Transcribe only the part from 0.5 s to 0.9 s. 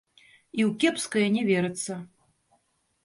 І ў